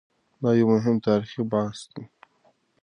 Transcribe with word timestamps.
دا 0.41 0.49
یو 0.59 0.67
مهم 0.75 0.95
تاریخي 1.07 1.43
بحث 1.51 1.79
دی. 1.93 2.03